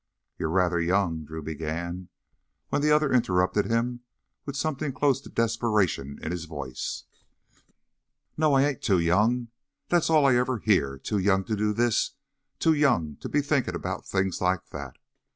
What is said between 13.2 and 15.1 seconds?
be thinkin' about things like that!